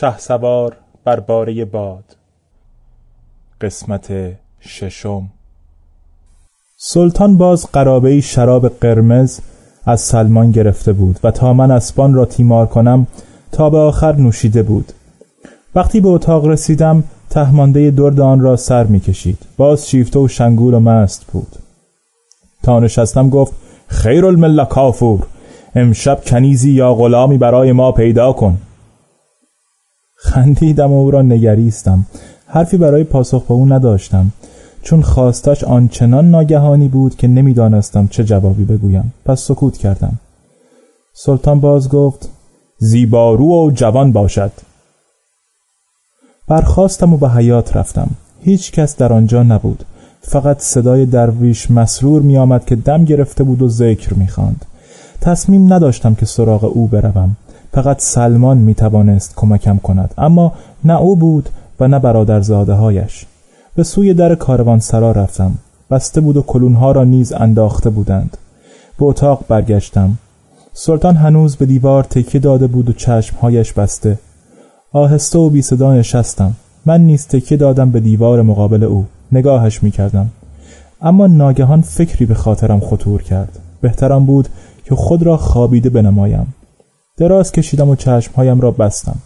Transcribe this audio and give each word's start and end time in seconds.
شه 0.00 0.18
سوار 0.18 0.76
بر 1.04 1.20
باره 1.20 1.64
باد. 1.64 2.04
قسمت 3.60 4.12
ششم. 4.60 5.28
سلطان 6.78 7.36
باز 7.36 7.66
قرابه 7.72 8.20
شراب 8.20 8.68
قرمز 8.68 9.40
از 9.86 10.00
سلمان 10.00 10.50
گرفته 10.50 10.92
بود 10.92 11.20
و 11.24 11.30
تا 11.30 11.52
من 11.52 11.70
اسبان 11.70 12.14
را 12.14 12.24
تیمار 12.24 12.66
کنم 12.66 13.06
تا 13.52 13.70
به 13.70 13.78
آخر 13.78 14.16
نوشیده 14.16 14.62
بود. 14.62 14.92
وقتی 15.74 16.00
به 16.00 16.08
اتاق 16.08 16.46
رسیدم 16.46 17.04
تهمانده 17.30 17.90
درد 17.90 18.20
آن 18.20 18.40
را 18.40 18.56
سر 18.56 18.84
می‌کشید 18.84 19.38
باز 19.56 19.88
شیفته 19.88 20.18
و 20.18 20.28
شنگول 20.28 20.74
و 20.74 20.80
مست 20.80 21.26
بود. 21.32 21.56
تا 22.62 22.80
نشستم 22.80 23.30
گفت 23.30 23.52
خیر 23.86 24.26
المله 24.26 24.64
کافور 24.64 25.26
امشب 25.74 26.24
کنیزی 26.26 26.70
یا 26.70 26.94
غلامی 26.94 27.38
برای 27.38 27.72
ما 27.72 27.92
پیدا 27.92 28.32
کن. 28.32 28.58
خندیدم 30.26 30.92
و 30.92 31.00
او 31.00 31.10
را 31.10 31.22
نگریستم. 31.22 32.06
حرفی 32.46 32.76
برای 32.76 33.04
پاسخ 33.04 33.42
به 33.42 33.54
او 33.54 33.66
نداشتم. 33.68 34.32
چون 34.82 35.02
خواستش 35.02 35.64
آنچنان 35.64 36.30
ناگهانی 36.30 36.88
بود 36.88 37.16
که 37.16 37.28
نمی‌دانستم 37.28 38.06
چه 38.06 38.24
جوابی 38.24 38.64
بگویم. 38.64 39.14
پس 39.24 39.40
سکوت 39.40 39.76
کردم. 39.76 40.18
سلطان 41.14 41.60
باز 41.60 41.88
گفت 41.88 42.28
زیبارو 42.78 43.66
و 43.66 43.70
جوان 43.70 44.12
باشد. 44.12 44.52
برخواستم 46.48 47.12
و 47.12 47.16
به 47.16 47.28
حیات 47.28 47.76
رفتم. 47.76 48.10
هیچ 48.42 48.72
کس 48.72 48.96
در 48.96 49.12
آنجا 49.12 49.42
نبود. 49.42 49.84
فقط 50.22 50.60
صدای 50.60 51.06
درویش 51.06 51.70
مسرور 51.70 52.22
می 52.22 52.38
آمد 52.38 52.64
که 52.64 52.76
دم 52.76 53.04
گرفته 53.04 53.44
بود 53.44 53.62
و 53.62 53.68
ذکر 53.68 54.14
می 54.14 54.28
خاند. 54.28 54.64
تصمیم 55.20 55.72
نداشتم 55.72 56.14
که 56.14 56.26
سراغ 56.26 56.64
او 56.64 56.86
بروم. 56.86 57.36
فقط 57.76 58.00
سلمان 58.00 58.58
می 58.58 58.74
توانست 58.74 59.32
کمکم 59.36 59.78
کند 59.78 60.14
اما 60.18 60.52
نه 60.84 61.00
او 61.00 61.16
بود 61.16 61.48
و 61.80 61.88
نه 61.88 61.98
برادرزاده 61.98 62.72
هایش 62.72 63.26
به 63.74 63.82
سوی 63.82 64.14
در 64.14 64.34
کاروان 64.34 64.78
سرا 64.78 65.12
رفتم. 65.12 65.54
بسته 65.90 66.20
بود 66.20 66.36
و 66.36 66.42
کلونها 66.42 66.92
را 66.92 67.04
نیز 67.04 67.32
انداخته 67.32 67.90
بودند. 67.90 68.36
به 68.98 69.04
اتاق 69.04 69.44
برگشتم. 69.48 70.18
سلطان 70.72 71.16
هنوز 71.16 71.56
به 71.56 71.66
دیوار 71.66 72.04
تکیه 72.04 72.40
داده 72.40 72.66
بود 72.66 72.90
و 72.90 72.92
چشمهایش 72.92 73.72
بسته. 73.72 74.18
آهسته 74.92 75.38
و 75.38 75.50
بی 75.50 75.62
صدا 75.62 75.94
نشستم. 75.94 76.52
من 76.86 77.00
نیز 77.00 77.26
تکیه 77.26 77.58
دادم 77.58 77.90
به 77.90 78.00
دیوار 78.00 78.42
مقابل 78.42 78.84
او. 78.84 79.06
نگاهش 79.32 79.82
می 79.82 79.90
کردم 79.90 80.30
اما 81.02 81.26
ناگهان 81.26 81.80
فکری 81.80 82.26
به 82.26 82.34
خاطرم 82.34 82.80
خطور 82.80 83.22
کرد. 83.22 83.58
بهترم 83.80 84.26
بود 84.26 84.48
که 84.84 84.94
خود 84.94 85.22
را 85.22 85.36
خوابیده 85.36 85.90
بنمایم. 85.90 86.54
دراز 87.18 87.52
کشیدم 87.52 87.88
و 87.88 87.96
چشمهایم 87.96 88.60
را 88.60 88.70
بستم. 88.70 89.16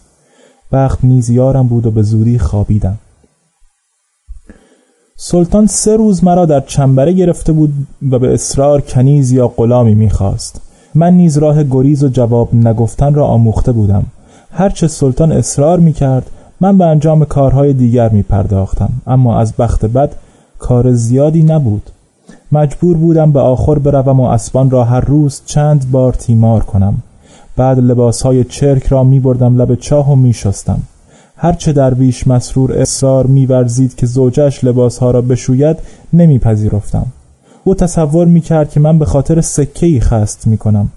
بخت 0.73 0.99
نیز 1.05 1.31
یارم 1.31 1.67
بود 1.67 1.87
و 1.87 1.91
به 1.91 2.03
زودی 2.03 2.39
خوابیدم. 2.39 2.99
سلطان 5.17 5.67
سه 5.67 5.97
روز 5.97 6.25
مرا 6.25 6.47
در 6.47 6.61
چنبره 6.61 7.13
گرفته 7.13 7.53
بود 7.53 7.73
و 8.11 8.19
به 8.19 8.35
اصرار 8.35 8.81
کنیز 8.81 9.31
یا 9.31 9.49
غلامی 9.49 9.95
می‌خواست. 9.95 10.61
من 10.95 11.15
نیز 11.15 11.39
راه 11.39 11.65
گریز 11.65 12.05
و 12.05 12.09
جواب 12.09 12.55
نگفتن 12.55 13.15
را 13.15 13.27
آموخته 13.27 13.73
بودم. 13.73 14.07
هرچه 14.53 14.89
سلطان 14.89 15.33
اصرار 15.33 15.79
می‌کرد 15.79 16.31
من 16.61 16.79
به 16.79 16.85
انجام 16.85 17.25
کارهای 17.25 17.73
دیگر 17.73 18.09
می 18.09 18.23
پرداختم 18.23 18.91
اما 19.07 19.41
از 19.41 19.53
بخت 19.53 19.85
بد 19.87 20.15
کار 20.59 20.93
زیادی 20.93 21.43
نبود. 21.43 21.91
مجبور 22.53 22.97
بودم 22.97 23.33
به 23.33 23.41
آخر 23.41 23.79
بروم 23.79 24.21
و 24.21 24.25
اسبان 24.25 24.71
را 24.71 24.85
هر 24.85 25.01
روز 25.01 25.43
چند 25.47 25.91
بار 25.91 26.13
تیمار 26.13 26.63
کنم. 26.63 27.03
بعد 27.57 27.79
لباسهای 27.79 28.45
چرک 28.45 28.87
را 28.87 29.05
می 29.05 29.21
بردم 29.21 29.63
لب 29.63 29.75
چاه 29.75 30.13
و 30.13 30.17
می 30.17 30.33
شستم 30.33 30.81
هرچه 31.37 31.73
درویش 31.73 32.27
مسرور 32.27 32.73
اصرار 32.73 33.27
میورزید 33.27 33.95
که 33.95 34.07
زوجش 34.07 34.65
لباسها 34.65 35.11
را 35.11 35.21
بشوید 35.21 35.77
نمیپذیرفتم. 36.13 37.07
او 37.65 37.75
تصور 37.75 38.27
می‌کرد 38.27 38.71
که 38.71 38.81
من 38.81 38.99
به 38.99 39.05
خاطر 39.05 39.41
سکه 39.41 39.87
ای 39.87 40.01
خست 40.01 40.47
می‌کنم 40.47 40.89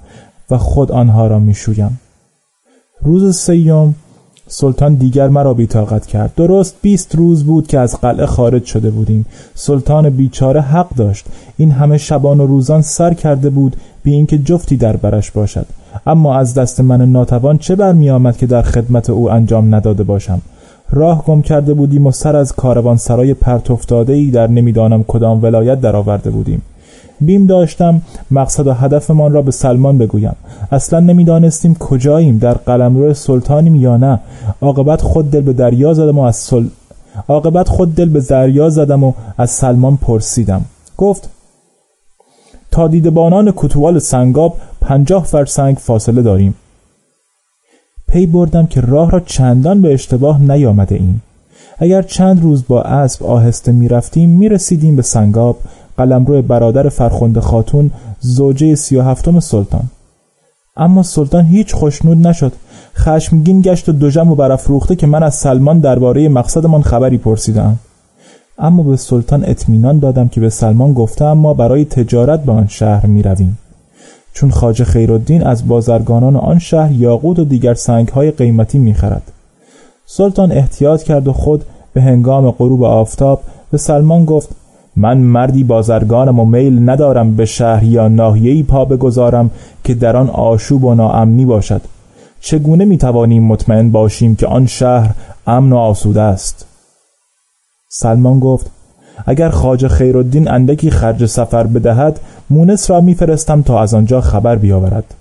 و 0.51 0.57
خود 0.57 0.91
آنها 0.91 1.27
را 1.27 1.39
می‌شویم. 1.39 2.00
روز 3.01 3.35
سیوم 3.35 3.95
سلطان 4.47 4.95
دیگر 4.95 5.27
مرا 5.27 5.53
بیتاقت 5.53 6.06
کرد. 6.06 6.35
درست 6.35 6.75
بیست 6.81 7.16
روز 7.16 7.44
بود 7.44 7.67
که 7.67 7.79
از 7.79 8.01
قلعه 8.01 8.25
خارج 8.25 8.66
شده 8.66 8.89
بودیم. 8.89 9.25
سلطان 9.56 10.09
بیچاره 10.09 10.61
حق 10.61 10.95
داشت. 10.95 11.25
این 11.57 11.72
همه 11.72 11.97
شبان 11.97 12.39
و 12.39 12.47
روزان 12.47 12.81
سر 12.81 13.13
کرده 13.13 13.50
بود 13.50 13.75
بی 14.03 14.11
اینکه 14.11 14.38
جفتی 14.38 14.77
در 14.77 14.95
برش 14.95 15.31
باشد. 15.31 15.66
اما 16.07 16.35
از 16.35 16.53
دست 16.53 16.81
من 16.81 17.01
ناتوان 17.11 17.57
چه 17.57 17.75
برمی 17.75 18.09
آمد 18.09 18.37
که 18.37 18.45
در 18.45 18.61
خدمت 18.61 19.09
او 19.09 19.31
انجام 19.31 19.75
نداده 19.75 20.03
باشم؟ 20.03 20.41
راه 20.89 21.25
گم 21.25 21.41
کرده 21.41 21.73
بودیم 21.73 22.07
و 22.07 22.11
سر 22.11 22.35
از 22.35 22.53
کاروان 22.53 22.97
سرای 22.97 23.33
پرت 23.33 23.93
ای 24.09 24.31
در 24.31 24.47
نمی‌دانم 24.47 25.03
کدام 25.03 25.43
ولایت 25.43 25.81
درآورده 25.81 26.29
بودیم. 26.29 26.61
بیم 27.21 27.45
داشتم 27.45 28.01
مقصد 28.31 28.67
و 28.67 28.73
هدفمان 28.73 29.33
را 29.33 29.41
به 29.41 29.51
سلمان 29.51 29.97
بگویم. 29.97 30.35
اصلا 30.71 30.99
نمی‌دانستیم 30.99 31.75
کجاییم 31.75 32.37
در 32.37 32.53
قلمرو 32.53 33.13
سلطانیم 33.13 33.75
یا 33.75 33.97
نه. 33.97 34.19
عاقبت 34.61 35.01
خود 35.01 35.31
دل 35.31 35.41
به 35.41 35.53
دریا 35.53 35.93
زدم 35.93 36.19
و 36.19 36.21
از 36.21 36.35
سل... 36.35 36.65
عاقبت 37.27 37.69
خود 37.69 37.95
دل 37.95 38.09
به 38.09 38.21
دریا 38.21 38.69
زدم 38.69 39.03
و 39.03 39.13
از 39.37 39.51
سلمان 39.51 39.97
پرسیدم. 39.97 40.61
گفت 40.97 41.29
تا 42.71 42.87
دیدبانان 42.87 43.53
کتوال 43.55 43.99
سنگاب 43.99 44.57
پنجاه 44.93 45.23
فرسنگ 45.23 45.77
فاصله 45.77 46.21
داریم. 46.21 46.55
پی 48.07 48.25
بردم 48.25 48.65
که 48.65 48.81
راه 48.81 49.11
را 49.11 49.19
چندان 49.19 49.81
به 49.81 49.93
اشتباه 49.93 50.41
نیامده 50.41 50.95
ایم. 50.95 51.21
اگر 51.77 52.01
چند 52.01 52.43
روز 52.43 52.63
با 52.67 52.81
اسب 52.81 53.23
آهسته 53.23 53.71
می 53.71 53.87
رفتیم 53.87 54.29
می 54.29 54.49
رسیدیم 54.49 54.95
به 54.95 55.01
سنگاب 55.01 55.57
قلمرو 55.97 56.41
برادر 56.41 56.89
فرخنده 56.89 57.41
خاتون 57.41 57.91
زوجه 58.19 58.75
سی 58.75 58.95
و 58.95 59.01
هفتم 59.01 59.39
سلطان. 59.39 59.83
اما 60.77 61.03
سلطان 61.03 61.45
هیچ 61.45 61.75
خوشنود 61.75 62.27
نشد. 62.27 62.53
خشمگین 62.95 63.61
گشت 63.61 63.89
و 63.89 63.91
دوژم 63.91 64.31
و 64.31 64.35
برافروخته 64.35 64.95
که 64.95 65.07
من 65.07 65.23
از 65.23 65.35
سلمان 65.35 65.79
درباره 65.79 66.29
مقصدمان 66.29 66.81
خبری 66.81 67.17
پرسیدم. 67.17 67.79
اما 68.57 68.83
به 68.83 68.97
سلطان 68.97 69.45
اطمینان 69.45 69.99
دادم 69.99 70.27
که 70.27 70.41
به 70.41 70.49
سلمان 70.49 70.93
گفته 70.93 71.33
ما 71.33 71.53
برای 71.53 71.85
تجارت 71.85 72.43
به 72.43 72.51
آن 72.51 72.67
شهر 72.67 73.05
می 73.05 73.23
رویم. 73.23 73.57
چون 74.33 74.51
خاج 74.51 74.83
خیرالدین 74.83 75.44
از 75.44 75.67
بازرگانان 75.67 76.35
آن 76.35 76.59
شهر 76.59 76.91
یاقوت 76.91 77.39
و 77.39 77.45
دیگر 77.45 77.73
سنگهای 77.73 78.31
قیمتی 78.31 78.77
می 78.77 78.94
خرد. 78.94 79.31
سلطان 80.05 80.51
احتیاط 80.51 81.03
کرد 81.03 81.27
و 81.27 81.33
خود 81.33 81.66
به 81.94 82.01
هنگام 82.01 82.51
غروب 82.51 82.83
آفتاب 82.83 83.41
به 83.71 83.77
سلمان 83.77 84.25
گفت 84.25 84.49
من 84.95 85.17
مردی 85.17 85.63
بازرگانم 85.63 86.39
و 86.39 86.45
میل 86.45 86.89
ندارم 86.89 87.35
به 87.35 87.45
شهر 87.45 87.83
یا 87.83 88.07
ناحیه‌ای 88.07 88.63
پا 88.63 88.85
بگذارم 88.85 89.51
که 89.83 89.94
در 89.94 90.17
آن 90.17 90.29
آشوب 90.29 90.83
و 90.83 90.95
ناامنی 90.95 91.45
باشد 91.45 91.81
چگونه 92.41 92.85
می 92.85 92.97
توانیم 92.97 93.44
مطمئن 93.44 93.91
باشیم 93.91 94.35
که 94.35 94.47
آن 94.47 94.65
شهر 94.65 95.15
امن 95.47 95.73
و 95.73 95.77
آسوده 95.77 96.21
است 96.21 96.65
سلمان 97.89 98.39
گفت 98.39 98.71
اگر 99.25 99.50
خاج 99.50 99.88
خیرالدین 99.88 100.51
اندکی 100.51 100.89
خرج 100.89 101.25
سفر 101.25 101.67
بدهد 101.67 102.19
مونس 102.50 102.89
را 102.89 103.01
میفرستم 103.01 103.61
تا 103.61 103.81
از 103.81 103.94
آنجا 103.94 104.22
خبر 104.22 104.56
بیاورد. 104.56 105.16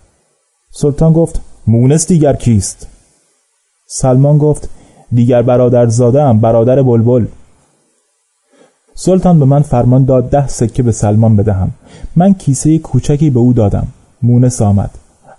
سلطان 0.73 1.13
گفت 1.13 1.41
مونس 1.67 2.07
دیگر 2.07 2.33
کیست؟ 2.33 2.87
سلمان 3.89 4.39
گفت 4.39 4.69
دیگر 5.13 5.43
برادر 5.43 5.87
زاده 5.87 6.33
برادر 6.33 6.83
بلبل. 6.83 7.27
سلطان 8.95 9.39
به 9.39 9.45
من 9.45 9.63
فرمان 9.63 10.05
داد 10.05 10.31
ده 10.31 10.49
سکه 10.49 10.83
به 10.83 10.93
سلمان 10.93 11.37
بدهم. 11.37 11.71
من 12.17 12.35
کیسه 12.35 12.79
کوچکی 12.79 13.31
به 13.31 13.41
او 13.41 13.53
دادم. 13.53 13.87
مونس 14.23 14.63
آمد. 14.63 14.91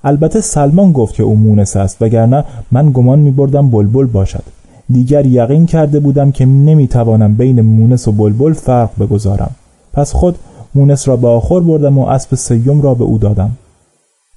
البته 0.04 0.42
سلمان 0.42 0.92
گفت 0.92 1.16
که 1.16 1.24
او 1.24 1.36
مونس 1.36 1.76
است 1.76 2.02
وگرنه 2.02 2.46
من 2.72 2.92
گمان 2.92 3.20
می 3.20 3.32
بردم 3.32 3.70
بلبل 3.70 4.06
باشد. 4.06 4.44
دیگر 4.94 5.26
یقین 5.26 5.66
کرده 5.66 6.00
بودم 6.00 6.32
که 6.32 6.46
نمی‌توانم 6.46 7.36
بین 7.36 7.62
مونس 7.62 8.08
و 8.08 8.12
بلبل 8.12 8.54
فرق 8.54 8.90
بگذارم. 9.00 9.52
پس 9.94 10.14
خود 10.14 10.36
مونس 10.76 11.08
را 11.08 11.16
به 11.16 11.28
آخر 11.28 11.60
بردم 11.60 11.98
و 11.98 12.06
اسب 12.06 12.36
سیوم 12.36 12.82
را 12.82 12.94
به 12.94 13.04
او 13.04 13.18
دادم. 13.18 13.52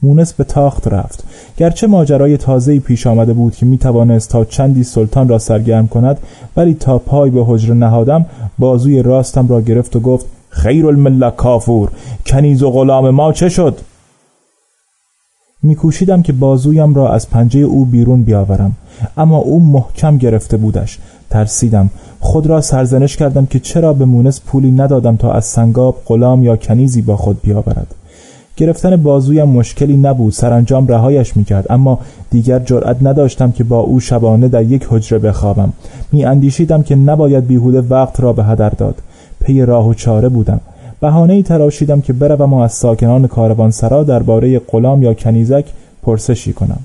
مونس 0.02 0.32
به 0.32 0.44
تاخت 0.44 0.88
رفت. 0.88 1.24
گرچه 1.56 1.86
ماجرای 1.86 2.36
تازه‌ای 2.36 2.80
پیش 2.80 3.06
آمده 3.06 3.32
بود 3.32 3.54
که 3.54 3.66
می 3.66 3.78
توانست 3.78 4.30
تا 4.30 4.44
چندی 4.44 4.84
سلطان 4.84 5.28
را 5.28 5.38
سرگرم 5.38 5.88
کند 5.88 6.18
ولی 6.56 6.74
تا 6.74 6.98
پای 6.98 7.30
به 7.30 7.44
حجره 7.46 7.74
نهادم 7.74 8.26
بازوی 8.58 9.02
راستم 9.02 9.48
را 9.48 9.60
گرفت 9.60 9.96
و 9.96 10.00
گفت 10.00 10.26
خیر 10.48 10.86
المله 10.86 11.30
کافور 11.30 11.90
کنیز 12.26 12.62
و 12.62 12.70
غلام 12.70 13.10
ما 13.10 13.32
چه 13.32 13.48
شد؟ 13.48 13.78
میکوشیدم 15.62 16.22
که 16.22 16.32
بازویم 16.32 16.94
را 16.94 17.12
از 17.12 17.30
پنجه 17.30 17.60
او 17.60 17.84
بیرون 17.84 18.22
بیاورم. 18.22 18.72
اما 19.16 19.36
او 19.36 19.60
محکم 19.60 20.18
گرفته 20.18 20.56
بودش. 20.56 20.98
ترسیدم. 21.30 21.90
خود 22.20 22.46
را 22.46 22.60
سرزنش 22.60 23.16
کردم 23.16 23.46
که 23.46 23.58
چرا 23.58 23.92
به 23.92 24.04
مونس 24.04 24.40
پولی 24.40 24.70
ندادم 24.70 25.16
تا 25.16 25.32
از 25.32 25.44
سنگاب 25.44 26.02
غلام 26.06 26.44
یا 26.44 26.56
کنیزی 26.56 27.02
با 27.02 27.16
خود 27.16 27.42
بیاورد. 27.42 27.94
گرفتن 28.56 28.96
بازویم 28.96 29.48
مشکلی 29.48 29.96
نبود. 29.96 30.32
سرانجام 30.32 30.86
رهایش 30.86 31.36
می‌کرد. 31.36 31.66
اما 31.70 31.98
دیگر 32.30 32.58
جرأت 32.58 32.96
نداشتم 33.02 33.52
که 33.52 33.64
با 33.64 33.80
او 33.80 34.00
شبانه 34.00 34.48
در 34.48 34.62
یک 34.62 34.86
حجره 34.90 35.18
بخوابم. 35.18 35.72
می 36.12 36.24
اندیشیدم 36.24 36.82
که 36.82 36.96
نباید 36.96 37.46
بیهوده 37.46 37.80
وقت 37.80 38.20
را 38.20 38.32
به 38.32 38.44
هدر 38.44 38.68
داد. 38.68 38.94
پی 39.40 39.62
راه 39.62 39.88
و 39.88 39.94
چاره 39.94 40.28
بودم. 40.28 40.60
بهانه 41.00 41.32
ای 41.32 41.42
تراشیدم 41.42 42.00
که 42.00 42.12
بروم 42.12 42.52
و 42.52 42.58
از 42.58 42.72
ساکنان 42.72 43.26
کاروانسرا 43.26 44.04
درباره 44.04 44.58
غلام 44.58 45.02
یا 45.02 45.14
کنیزک 45.14 45.64
پرسشی 46.02 46.52
کنم. 46.52 46.80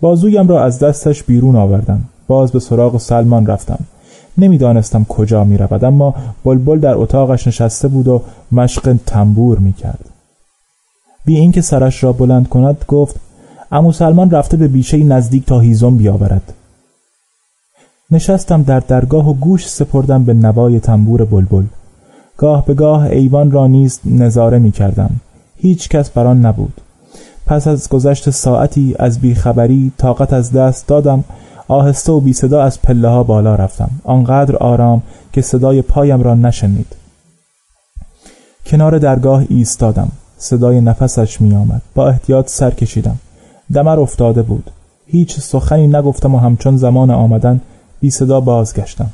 بازویم 0.00 0.48
را 0.48 0.64
از 0.64 0.78
دستش 0.78 1.22
بیرون 1.22 1.56
آوردم. 1.56 2.00
باز 2.26 2.52
به 2.52 2.60
سراغ 2.60 2.98
سلمان 2.98 3.46
رفتم. 3.46 3.78
نمی‌دانستم 4.38 5.04
کجا 5.04 5.44
می 5.44 5.56
رود 5.56 5.84
اما 5.84 6.14
بلبل 6.44 6.78
در 6.78 6.94
اتاقش 6.94 7.46
نشسته 7.46 7.88
بود 7.88 8.08
و 8.08 8.22
مشق 8.52 8.96
تنبور 9.06 9.58
می 9.58 9.72
کرد 9.72 10.10
بی 11.24 11.36
اینکه 11.36 11.60
سرش 11.60 12.04
را 12.04 12.12
بلند 12.12 12.48
کند 12.48 12.84
گفت 12.88 13.16
امو 13.72 13.92
سلمان 13.92 14.30
رفته 14.30 14.56
به 14.56 14.68
بیشه 14.68 14.96
نزدیک 14.96 15.46
تا 15.46 15.60
هیزم 15.60 15.96
بیاورد. 15.96 16.54
نشستم 18.10 18.62
در 18.62 18.80
درگاه 18.80 19.30
و 19.30 19.34
گوش 19.34 19.68
سپردم 19.68 20.24
به 20.24 20.34
نوای 20.34 20.80
تنبور 20.80 21.24
بلبل. 21.24 21.64
گاه 22.36 22.66
به 22.66 22.74
گاه 22.74 23.02
ایوان 23.02 23.50
را 23.50 23.66
نیز 23.66 24.00
نظاره 24.04 24.58
می 24.58 24.70
کردم 24.70 25.10
هیچ 25.56 25.88
کس 25.88 26.10
بران 26.10 26.46
نبود. 26.46 26.80
پس 27.46 27.68
از 27.68 27.88
گذشت 27.88 28.30
ساعتی 28.30 28.94
از 28.98 29.18
بیخبری 29.18 29.92
طاقت 29.98 30.32
از 30.32 30.52
دست 30.52 30.86
دادم. 30.86 31.24
آهسته 31.68 32.12
و 32.12 32.20
بی 32.20 32.32
صدا 32.32 32.62
از 32.62 32.82
پله 32.82 33.08
ها 33.08 33.22
بالا 33.22 33.54
رفتم. 33.54 33.90
آنقدر 34.04 34.56
آرام 34.56 35.02
که 35.32 35.42
صدای 35.42 35.82
پایم 35.82 36.22
را 36.22 36.34
نشنید. 36.34 36.96
کنار 38.66 38.98
درگاه 38.98 39.44
ایستادم. 39.48 40.12
صدای 40.38 40.80
نفسش 40.80 41.40
می 41.40 41.54
آمد 41.54 41.82
با 41.94 42.08
احتیاط 42.08 42.48
سر 42.48 42.70
کشیدم. 42.70 43.16
دمر 43.74 44.00
افتاده 44.00 44.42
بود. 44.42 44.70
هیچ 45.06 45.40
سخنی 45.40 45.86
نگفتم 45.86 46.34
و 46.34 46.38
همچون 46.38 46.76
زمان 46.76 47.10
آمدن 47.10 47.60
بی 48.00 48.10
صدا 48.10 48.40
بازگشتم. 48.40 49.10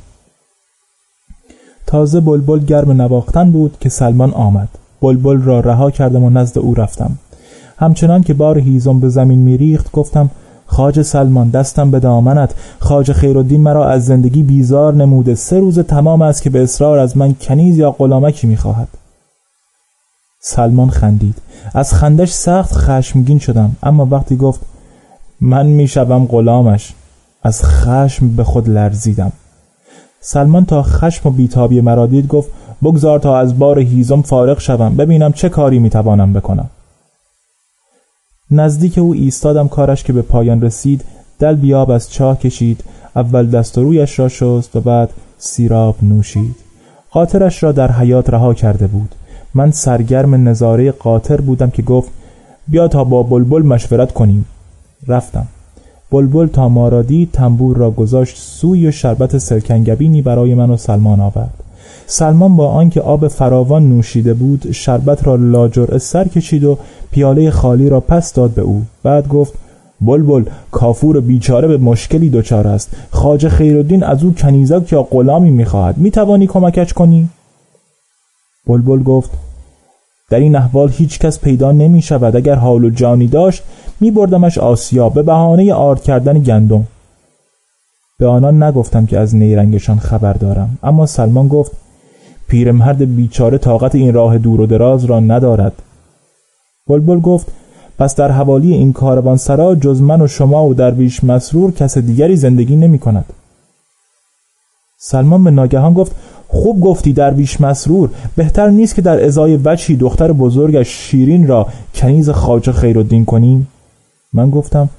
تازه 1.91 2.19
بلبل 2.19 2.59
گرم 2.59 2.91
نواختن 2.91 3.51
بود 3.51 3.77
که 3.79 3.89
سلمان 3.89 4.31
آمد. 4.31 4.69
بلبل 5.01 5.41
را 5.41 5.59
رها 5.59 5.91
کردم 5.91 6.23
و 6.23 6.29
نزد 6.29 6.59
او 6.59 6.73
رفتم. 6.73 7.11
همچنان 7.77 8.23
که 8.23 8.33
بار 8.33 8.59
هیزم 8.59 8.99
به 8.99 9.09
زمین 9.09 9.39
میریخت 9.39 9.91
گفتم 9.91 10.29
خاج 10.65 11.01
سلمان 11.01 11.49
دستم 11.49 11.91
به 11.91 11.99
دامنت. 11.99 12.53
خاج 12.79 13.11
خیرالدین 13.11 13.61
مرا 13.61 13.89
از 13.89 14.05
زندگی 14.05 14.43
بیزار 14.43 14.93
نموده. 14.93 15.35
سه 15.35 15.59
روز 15.59 15.79
تمام 15.79 16.21
است 16.21 16.41
که 16.41 16.49
به 16.49 16.63
اصرار 16.63 16.99
از 16.99 17.17
من 17.17 17.35
کنیز 17.41 17.77
یا 17.77 17.91
غلامکی 17.91 18.47
می‌خواهد 18.47 18.87
سلمان 20.41 20.89
خندید. 20.89 21.35
از 21.73 21.93
خندش 21.93 22.31
سخت 22.31 22.73
خشمگین 22.73 23.39
شدم. 23.39 23.75
اما 23.83 24.07
وقتی 24.11 24.35
گفت 24.35 24.61
من 25.41 25.65
می‌شوم 25.65 26.25
غلامش. 26.25 26.93
از 27.43 27.63
خشم 27.63 28.35
به 28.35 28.43
خود 28.43 28.69
لرزیدم. 28.69 29.31
سلمان 30.23 30.65
تا 30.65 30.83
خشم 30.83 31.29
و 31.29 31.31
بیتابی 31.31 31.81
مرا 31.81 32.07
دید 32.07 32.27
گفت 32.27 32.49
بگذار 32.83 33.19
تا 33.19 33.37
از 33.37 33.59
بار 33.59 33.79
هیزم 33.79 34.21
فارغ 34.21 34.59
شوم 34.59 34.95
ببینم 34.95 35.33
چه 35.33 35.49
کاری 35.49 35.79
می‌توانم 35.79 36.33
بکنم. 36.33 36.69
نزدیک 38.51 38.97
او 38.97 39.13
ایستادم 39.13 39.67
کارش 39.67 40.03
که 40.03 40.13
به 40.13 40.21
پایان 40.21 40.61
رسید 40.61 41.05
دل 41.39 41.55
بیاب 41.55 41.91
از 41.91 42.11
چاه 42.11 42.39
کشید 42.39 42.83
اول 43.15 43.47
دست 43.47 43.77
و 43.77 43.83
رویش 43.83 44.19
را 44.19 44.29
شست 44.29 44.75
و 44.75 44.81
بعد 44.81 45.09
سیراب 45.37 45.95
نوشید. 46.01 46.55
قاطرش 47.11 47.63
را 47.63 47.71
در 47.71 47.91
حیات 47.91 48.29
رها 48.29 48.53
کرده 48.53 48.87
بود. 48.87 49.15
من 49.53 49.71
سرگرم 49.71 50.49
نظاره 50.49 50.91
قاطر 50.91 51.41
بودم 51.41 51.69
که 51.69 51.81
گفت 51.81 52.09
بیا 52.67 52.87
تا 52.87 53.03
با 53.03 53.23
بلبل 53.23 53.61
مشورت 53.61 54.13
کنیم. 54.13 54.45
رفتم. 55.07 55.47
بلبل 56.11 56.47
تا 56.47 56.69
ما 56.69 56.89
را 56.89 57.01
دید 57.01 57.31
تنبور 57.31 57.77
را 57.77 57.91
گذاشت 57.91 58.37
سوی 58.37 58.87
و 58.87 58.91
شربت 58.91 59.37
سرکنگبینی 59.37 60.21
برای 60.21 60.55
من 60.55 60.69
و 60.69 60.77
سلمان 60.77 61.19
آورد. 61.19 61.53
سلمان 62.07 62.55
با 62.55 62.67
آنکه 62.67 63.01
آب 63.01 63.27
فراوان 63.27 63.89
نوشیده 63.89 64.33
بود 64.33 64.71
شربت 64.71 65.27
را 65.27 65.35
لاجرعه 65.35 65.97
سر 65.97 66.27
کشید 66.27 66.63
و 66.63 66.77
پیاله 67.11 67.51
خالی 67.51 67.89
را 67.89 67.99
پس 67.99 68.33
داد 68.33 68.51
به 68.51 68.61
او. 68.61 68.81
بعد 69.03 69.27
گفت 69.27 69.53
بلبل 70.01 70.43
کافور 70.71 71.19
بیچاره 71.19 71.67
به 71.67 71.77
مشکلی 71.77 72.29
دچار 72.29 72.67
است. 72.67 72.89
خاجه 73.11 73.49
خیرالدین 73.49 74.03
از 74.03 74.23
او 74.23 74.33
کنیزک 74.33 74.93
یا 74.93 75.03
غلامی 75.03 75.51
می‌خواهد. 75.51 75.97
می‌توانی 75.97 76.47
کمکش 76.47 76.93
کنی؟ 76.93 77.29
بلبل 78.67 79.03
گفت 79.03 79.29
در 80.29 80.39
این 80.39 80.55
احوال 80.55 80.89
هیچ 80.91 81.19
کس 81.19 81.39
پیدا 81.39 81.71
نمی 81.71 82.01
شود 82.01 82.35
اگر 82.35 82.55
حال 82.55 82.85
و 82.85 82.89
جانی 82.89 83.27
داشت 83.27 83.63
می 84.01 84.11
بردمش 84.11 84.57
آسیا 84.57 85.09
به 85.09 85.23
بهانه 85.23 85.73
آرد 85.73 86.03
کردن 86.03 86.39
گندم. 86.39 86.87
به 88.19 88.27
آنان 88.27 88.63
نگفتم 88.63 89.05
که 89.05 89.19
از 89.19 89.35
نیرنگشان 89.35 89.99
خبر 89.99 90.33
دارم. 90.33 90.77
اما 90.83 91.05
سلمان 91.05 91.47
گفت 91.47 91.71
پیرمرد 92.47 93.15
بیچاره 93.15 93.57
طاقت 93.57 93.95
این 93.95 94.13
راه 94.13 94.37
دور 94.37 94.61
و 94.61 94.65
دراز 94.65 95.05
را 95.05 95.19
ندارد. 95.19 95.73
بلبل 96.87 97.19
گفت 97.19 97.47
پس 97.99 98.15
در 98.15 98.31
حوالی 98.31 98.73
این 98.73 98.93
کاروان 98.93 99.37
سرا 99.37 99.75
جز 99.75 100.01
من 100.01 100.21
و 100.21 100.27
شما 100.27 100.67
و 100.67 100.73
درویش 100.73 101.23
مسرور 101.23 101.71
کس 101.71 101.97
دیگری 101.97 102.35
زندگی 102.35 102.75
نمی 102.75 102.99
کند. 102.99 103.25
سلمان 104.99 105.43
به 105.43 105.51
ناگهان 105.51 105.93
گفت 105.93 106.15
خوب 106.47 106.81
گفتی 106.81 107.13
درویش 107.13 107.61
مسرور. 107.61 108.09
بهتر 108.35 108.69
نیست 108.69 108.95
که 108.95 109.01
در 109.01 109.25
ازای 109.25 109.57
وچی 109.57 109.95
دختر 109.95 110.31
بزرگش 110.31 110.87
شیرین 110.87 111.47
را 111.47 111.67
کنیز 111.95 112.29
خاجه 112.29 112.71
خیرالدین 112.71 113.25
کنیم؟ 113.25 113.67
من 114.33 114.49
گفتم 114.49 114.89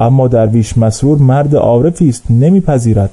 اما 0.00 0.28
درویش 0.28 0.78
مسرور 0.78 1.18
مرد 1.18 1.56
عارفی 1.56 2.08
است 2.08 2.22
نمیپذیرد. 2.30 3.10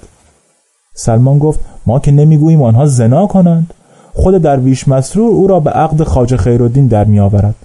سلمان 0.93 1.39
گفت 1.39 1.59
ما 1.85 1.99
که 1.99 2.11
نمی‌گوییم 2.11 2.61
آنها 2.61 2.85
زنا 2.85 3.27
کنند. 3.27 3.73
خود 4.13 4.37
درویش 4.37 4.87
مسرور 4.87 5.31
او 5.31 5.47
را 5.47 5.59
به 5.59 5.69
عقد 5.69 6.03
خاجه 6.03 6.37
خیرالدین 6.37 6.87
در 6.87 7.03
میآورد 7.03 7.55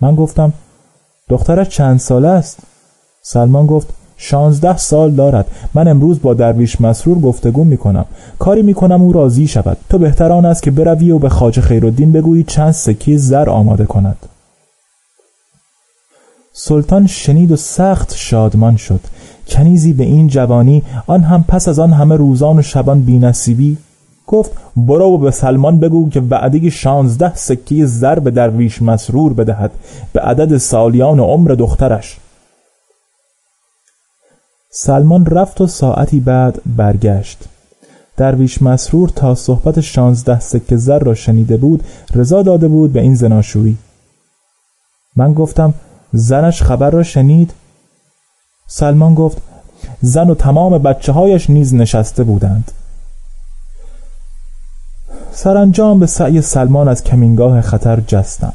من 0.00 0.14
گفتم 0.14 0.52
دخترش 1.28 1.68
چند 1.68 1.98
ساله 1.98 2.28
است؟ 2.28 2.58
سلمان 3.22 3.66
گفت 3.66 3.88
شانزده 4.16 4.76
سال 4.76 5.10
دارد. 5.10 5.46
من 5.74 5.88
امروز 5.88 6.22
با 6.22 6.34
درویش 6.34 6.80
مسرور 6.80 7.18
گفتگو 7.18 7.64
می 7.64 7.76
کنم. 7.76 8.04
کاری 8.38 8.62
می 8.62 8.74
کنم 8.74 9.02
او 9.02 9.12
راضی 9.12 9.46
شود. 9.46 9.76
تو 9.88 9.98
بهتر 9.98 10.32
آن 10.32 10.44
است 10.44 10.62
که 10.62 10.70
بروی 10.70 11.10
و 11.10 11.18
به 11.18 11.28
خاج 11.28 11.60
خیرالدین 11.60 12.12
بگویی 12.12 12.44
چند 12.44 12.70
سکه 12.70 13.16
زر 13.16 13.50
آماده 13.50 13.84
کند. 13.84 14.16
سلطان 16.58 17.06
شنید 17.06 17.52
و 17.52 17.56
سخت 17.56 18.14
شادمان 18.16 18.76
شد. 18.76 19.00
کنیزی 19.48 19.92
به 19.92 20.04
این 20.04 20.28
جوانی 20.28 20.82
آن 21.06 21.22
هم 21.22 21.44
پس 21.48 21.68
از 21.68 21.78
آن 21.78 21.92
همه 21.92 22.16
روزان 22.16 22.58
و 22.58 22.62
شبان 22.62 23.00
بینصیبی 23.00 23.78
گفت 24.26 24.50
برو 24.76 25.18
به 25.18 25.30
سلمان 25.30 25.80
بگو 25.80 26.10
که 26.10 26.20
وعده 26.20 26.70
شانزده 26.70 27.34
سکه 27.34 27.86
زر 27.86 28.18
به 28.18 28.30
درویش 28.30 28.82
مسرور 28.82 29.32
بدهد 29.32 29.70
به 30.12 30.20
عدد 30.20 30.56
سالیان 30.56 31.20
عمر 31.20 31.50
دخترش. 31.50 32.16
سلمان 34.70 35.26
رفت 35.26 35.60
و 35.60 35.66
ساعتی 35.66 36.20
بعد 36.20 36.60
برگشت. 36.76 37.38
درویش 38.16 38.62
مسرور 38.62 39.08
تا 39.08 39.34
صحبت 39.34 39.80
شانزده 39.80 40.40
سکه 40.40 40.76
زر 40.76 40.98
را 40.98 41.14
شنیده 41.14 41.56
بود 41.56 41.84
رضا 42.14 42.42
داده 42.42 42.68
بود 42.68 42.92
به 42.92 43.00
این 43.00 43.14
زناشویی. 43.14 43.78
من 45.16 45.32
گفتم 45.32 45.74
زنش 46.12 46.62
خبر 46.62 46.90
را 46.90 47.02
شنید. 47.02 47.50
سلمان 48.66 49.14
گفت 49.14 49.38
زن 50.02 50.30
و 50.30 50.34
تمام 50.34 50.78
بچه 50.78 51.12
هایش 51.12 51.50
نیز 51.50 51.74
نشسته 51.74 52.24
بودند. 52.24 52.70
سرانجام 55.32 55.98
به 55.98 56.06
سعی 56.06 56.42
سلمان 56.42 56.88
از 56.88 57.04
کمینگاه 57.04 57.60
خطر 57.60 58.00
جستم. 58.06 58.52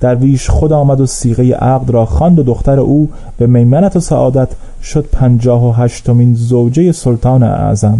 درویش 0.00 0.50
خود 0.50 0.72
آمد 0.72 1.00
و 1.00 1.06
سیغه 1.06 1.54
عقد 1.54 1.90
را 1.90 2.06
خواند 2.06 2.38
و 2.38 2.42
دختر 2.42 2.80
او 2.80 3.10
به 3.38 3.46
میمنت 3.46 3.96
و 3.96 4.00
سعادت 4.00 4.48
شد 4.82 5.06
پنجاه 5.12 5.68
و 5.68 5.72
هشتمین 5.72 6.34
زوجه 6.34 6.92
سلطان 6.92 7.42
اعظم. 7.42 7.98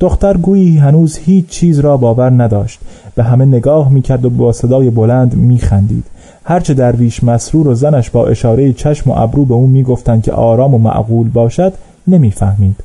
دختر 0.00 0.36
گویی 0.36 0.78
هنوز 0.78 1.16
هیچ 1.16 1.46
چیز 1.46 1.78
را 1.78 1.96
باور 1.96 2.42
نداشت. 2.42 2.80
به 3.14 3.24
همه 3.24 3.44
نگاه 3.44 3.88
می‌کرد 3.88 4.24
و 4.24 4.30
با 4.30 4.52
صدای 4.52 4.90
بلند 4.90 5.34
میخندید. 5.34 6.04
هرچه 6.44 6.74
درویش 6.74 7.24
مسرور 7.24 7.68
و 7.68 7.74
زنش 7.74 8.10
با 8.10 8.26
اشاره 8.26 8.72
چشم 8.72 9.10
و 9.10 9.14
ابرو 9.16 9.44
به 9.44 9.54
او 9.54 9.66
می‌گفتند 9.66 10.22
که 10.22 10.32
آرام 10.32 10.74
و 10.74 10.78
معقول 10.78 11.28
باشد 11.28 11.72
نمی‌فهمید. 12.06 12.76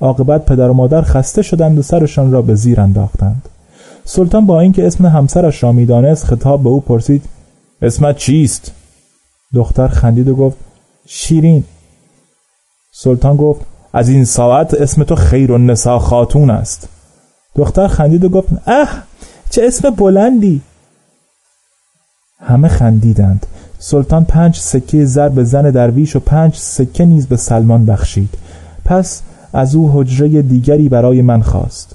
عاقبت 0.00 0.44
پدر 0.44 0.70
و 0.70 0.72
مادر 0.72 1.02
خسته 1.02 1.42
شدند 1.42 1.78
و 1.78 1.82
سرشان 1.82 2.32
را 2.32 2.42
به 2.42 2.54
زیر 2.54 2.80
انداختند. 2.80 3.48
سلطان 4.04 4.46
با 4.46 4.60
اینکه 4.60 4.86
اسم 4.86 5.06
همسرش 5.06 5.62
را 5.62 5.72
می‌دانست 5.72 6.24
خطاب 6.24 6.62
به 6.62 6.68
او 6.68 6.80
پرسید 6.80 7.22
اسمت 7.82 8.16
چیست؟ 8.16 8.72
دختر 9.54 9.88
خندید 9.88 10.28
و 10.28 10.34
گفت 10.34 10.56
شیرین. 11.06 11.64
سلطان 12.94 13.36
گفت 13.36 13.60
از 13.92 14.08
این 14.08 14.24
ساعت 14.24 14.74
اسم 14.74 15.04
تو 15.04 15.14
خیر 15.14 15.52
و 15.52 15.58
نسا 15.58 15.98
خاتون 15.98 16.50
است. 16.50 16.88
دختر 17.56 17.88
خندید 17.88 18.24
و 18.24 18.28
گفت 18.28 18.48
اه 18.66 18.88
چه 19.50 19.62
اسم 19.66 19.90
بلندی. 19.90 20.60
همه 22.40 22.68
خندیدند. 22.68 23.46
سلطان 23.78 24.24
پنج 24.24 24.56
سکه 24.56 25.04
زر 25.04 25.28
به 25.28 25.44
زن 25.44 25.70
درویش 25.70 26.16
و 26.16 26.20
پنج 26.20 26.56
سکه 26.56 27.04
نیز 27.04 27.26
به 27.26 27.36
سلمان 27.36 27.86
بخشید. 27.86 28.34
پس 28.84 29.22
از 29.52 29.74
او 29.74 29.90
حجره 29.94 30.42
دیگری 30.42 30.88
برای 30.88 31.22
من 31.22 31.42
خواست. 31.42 31.94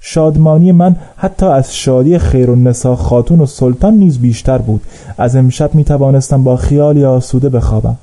شادمانی 0.00 0.72
من 0.72 0.96
حتی 1.16 1.46
از 1.46 1.74
شادی 1.76 2.18
خیر 2.18 2.50
و 2.50 2.56
نسا 2.56 2.96
خاتون 2.96 3.40
و 3.40 3.46
سلطان 3.46 3.94
نیز 3.94 4.18
بیشتر 4.18 4.58
بود. 4.58 4.82
از 5.18 5.36
امشب 5.36 5.74
می 5.74 5.84
توانستم 5.84 6.44
با 6.44 6.56
خیالی 6.56 7.04
آسوده 7.04 7.48
بخوابم. 7.48 7.96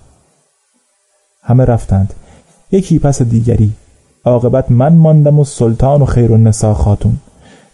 همه 1.44 1.66
رفتند. 1.66 2.14
یکی 2.72 3.00
پس 3.00 3.22
دیگری. 3.22 3.72
عاقبت 4.26 4.72
من 4.72 4.94
ماندم 4.94 5.40
و 5.40 5.44
سلطان 5.44 6.02
و 6.02 6.06
خیر 6.06 6.32
و 6.32 6.38
نسا 6.38 6.74
خاتون. 6.74 7.18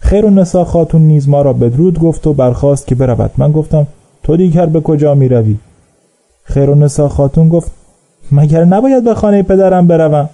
خیر 0.04 0.26
و 0.26 0.30
نسا 0.30 0.64
خاتون 0.64 1.02
نیز 1.02 1.28
ما 1.28 1.42
را 1.42 1.52
بدرود 1.52 1.98
گفت 1.98 2.26
و 2.26 2.32
برخواست 2.32 2.86
که 2.86 2.94
برود 2.94 3.30
من 3.36 3.52
گفتم 3.52 3.86
تو 4.22 4.36
دیگر 4.36 4.66
به 4.66 4.80
کجا 4.80 5.14
می 5.14 5.28
روی؟ 5.28 5.56
خیر 6.44 6.70
و 6.70 6.74
نسا 6.74 7.08
خاتون 7.08 7.48
گفت 7.48 7.70
مگر 8.32 8.64
نباید 8.64 9.04
به 9.04 9.14
خانه 9.14 9.42
پدرم 9.42 9.86
بروم 9.86 10.30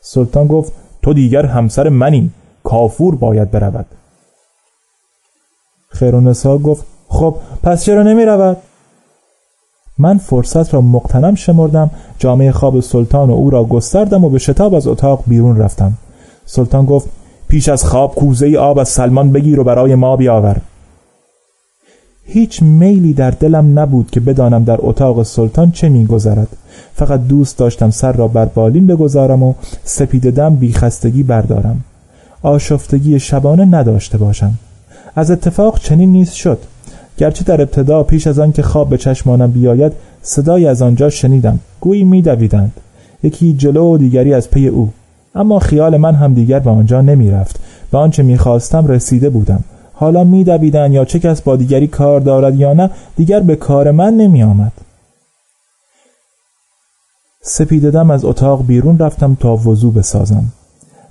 سلطان 0.00 0.46
گفت 0.46 0.72
تو 1.02 1.12
دیگر 1.12 1.46
همسر 1.46 1.88
منی 1.88 2.30
کافور 2.64 3.14
باید 3.14 3.50
برود 3.50 3.86
خیر 5.88 6.14
و 6.14 6.20
نسا 6.20 6.58
گفت 6.58 6.84
خب 7.08 7.36
پس 7.62 7.84
چرا 7.84 8.02
نمی 8.02 8.24
رود؟ 8.24 8.56
من 9.98 10.18
فرصت 10.18 10.74
را 10.74 10.80
مقتنم 10.80 11.34
شمردم 11.34 11.90
جامعه 12.18 12.52
خواب 12.52 12.80
سلطان 12.80 13.30
و 13.30 13.32
او 13.32 13.50
را 13.50 13.64
گستردم 13.64 14.24
و 14.24 14.28
به 14.28 14.38
شتاب 14.38 14.74
از 14.74 14.86
اتاق 14.86 15.24
بیرون 15.26 15.58
رفتم 15.58 15.92
سلطان 16.46 16.86
گفت 16.86 17.08
پیش 17.48 17.68
از 17.68 17.84
خواب 17.84 18.14
کوزه 18.14 18.56
آب 18.58 18.78
از 18.78 18.88
سلمان 18.88 19.32
بگیر 19.32 19.60
و 19.60 19.64
برای 19.64 19.94
ما 19.94 20.16
بیاور. 20.16 20.60
هیچ 22.26 22.62
میلی 22.62 23.12
در 23.12 23.30
دلم 23.30 23.78
نبود 23.78 24.10
که 24.10 24.20
بدانم 24.20 24.64
در 24.64 24.78
اتاق 24.78 25.22
سلطان 25.22 25.70
چه 25.70 25.88
میگذرد. 25.88 26.48
فقط 26.94 27.26
دوست 27.26 27.58
داشتم 27.58 27.90
سر 27.90 28.12
را 28.12 28.28
بر 28.28 28.44
بالین 28.44 28.86
بگذارم 28.86 29.42
و 29.42 29.54
سپید 29.84 30.30
دم 30.30 30.56
بیخستگی 30.56 31.22
بردارم. 31.22 31.84
آشفتگی 32.42 33.20
شبانه 33.20 33.64
نداشته 33.64 34.18
باشم. 34.18 34.54
از 35.16 35.30
اتفاق 35.30 35.78
چنین 35.78 36.12
نیز 36.12 36.30
شد. 36.30 36.58
گرچه 37.18 37.44
در 37.44 37.60
ابتدا 37.60 38.02
پیش 38.02 38.26
از 38.26 38.38
آن 38.38 38.52
که 38.52 38.62
خواب 38.62 38.88
به 38.88 38.98
چشمانم 38.98 39.50
بیاید 39.50 39.92
صدای 40.22 40.66
از 40.66 40.82
آنجا 40.82 41.10
شنیدم. 41.10 41.58
گویی 41.80 42.04
میدویدند. 42.04 42.72
یکی 43.22 43.52
جلو 43.52 43.94
و 43.94 43.98
دیگری 43.98 44.34
از 44.34 44.50
پی 44.50 44.68
او. 44.68 44.92
اما 45.34 45.58
خیال 45.58 45.96
من 45.96 46.14
هم 46.14 46.34
دیگر 46.34 46.58
به 46.58 46.70
آنجا 46.70 47.00
نمی 47.00 47.30
رفت 47.30 47.60
به 47.90 47.98
آنچه 47.98 48.22
می‌خواستم 48.22 48.86
رسیده 48.86 49.30
بودم. 49.30 49.64
حالا 49.92 50.24
میدویدند 50.24 50.92
یا 50.92 51.04
چه 51.04 51.18
کس 51.18 51.42
با 51.42 51.56
دیگری 51.56 51.86
کار 51.86 52.20
دارد 52.20 52.54
یا 52.60 52.72
نه 52.72 52.90
دیگر 53.16 53.40
به 53.40 53.56
کار 53.56 53.90
من 53.90 54.14
نمی 54.14 54.42
آمد 54.42 54.72
سپیددم 57.42 58.10
از 58.10 58.24
اتاق 58.24 58.66
بیرون 58.66 58.98
رفتم 58.98 59.36
تا 59.40 59.56
وضو 59.56 59.90
بسازم. 59.90 60.44